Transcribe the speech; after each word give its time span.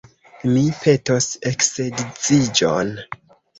Mi 0.53 0.63
petos 0.77 1.27
eksedziĝon. 1.51 2.93